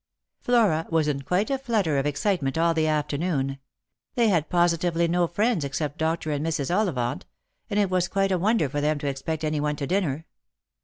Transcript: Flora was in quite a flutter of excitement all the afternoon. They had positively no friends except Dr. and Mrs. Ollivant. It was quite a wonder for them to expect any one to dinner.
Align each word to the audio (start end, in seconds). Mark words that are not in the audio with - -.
Flora 0.39 0.87
was 0.89 1.07
in 1.07 1.21
quite 1.21 1.51
a 1.51 1.59
flutter 1.59 1.99
of 1.99 2.07
excitement 2.07 2.57
all 2.57 2.73
the 2.73 2.87
afternoon. 2.87 3.59
They 4.15 4.29
had 4.29 4.49
positively 4.49 5.07
no 5.07 5.27
friends 5.27 5.63
except 5.63 5.99
Dr. 5.99 6.31
and 6.31 6.43
Mrs. 6.43 6.73
Ollivant. 6.75 7.27
It 7.69 7.87
was 7.91 8.07
quite 8.07 8.31
a 8.31 8.39
wonder 8.39 8.67
for 8.67 8.81
them 8.81 8.97
to 8.97 9.07
expect 9.07 9.43
any 9.43 9.59
one 9.59 9.75
to 9.75 9.85
dinner. 9.85 10.25